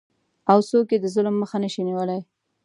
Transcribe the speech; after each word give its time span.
او 0.51 0.59
څوک 0.69 0.87
یې 0.93 0.97
د 1.01 1.05
ظلم 1.15 1.35
مخه 1.41 1.57
نشي 1.63 1.81
نیولی؟ 1.89 2.21